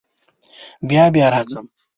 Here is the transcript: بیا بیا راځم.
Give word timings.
بیا 0.87 1.03
بیا 1.13 1.27
راځم. 1.33 1.65